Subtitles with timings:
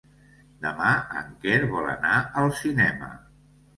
[0.61, 3.11] Demà en Quer vol anar al cinema.